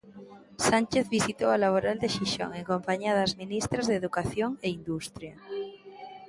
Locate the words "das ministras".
3.19-3.85